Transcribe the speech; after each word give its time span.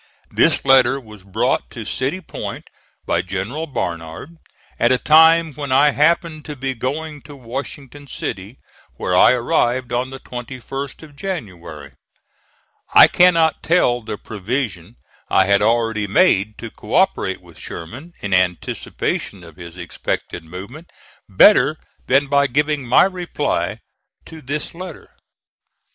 This 0.31 0.65
letter 0.65 0.99
was 0.99 1.21
brought 1.23 1.69
to 1.69 1.85
City 1.85 2.21
Point 2.21 2.71
by 3.05 3.21
General 3.21 3.67
Barnard 3.67 4.35
at 4.79 4.91
a 4.91 4.97
time 4.97 5.53
when 5.53 5.71
I 5.71 5.91
happened 5.91 6.43
to 6.45 6.55
be 6.55 6.73
going 6.73 7.21
to 7.21 7.35
Washington 7.35 8.07
City, 8.07 8.57
where 8.95 9.15
I 9.15 9.33
arrived 9.33 9.93
on 9.93 10.09
the 10.09 10.19
21st 10.19 11.03
of 11.03 11.15
January. 11.15 11.91
I 12.95 13.07
cannot 13.07 13.61
tell 13.61 14.01
the 14.01 14.17
provision 14.17 14.95
I 15.29 15.45
had 15.45 15.61
already 15.61 16.07
made 16.07 16.57
to 16.57 16.71
co 16.71 16.95
operate 16.95 17.39
with 17.39 17.59
Sherman, 17.59 18.13
in 18.21 18.33
anticipation 18.33 19.43
of 19.43 19.57
his 19.57 19.77
expected 19.77 20.43
movement, 20.43 20.89
better 21.29 21.77
than 22.07 22.25
by 22.25 22.47
giving 22.47 22.87
my 22.87 23.03
reply 23.03 23.81
to 24.25 24.41
this 24.41 24.73
letter. 24.73 25.11